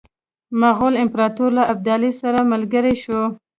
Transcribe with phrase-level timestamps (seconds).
[0.61, 3.21] مغول امپراطور له ابدالي سره ملګری شو.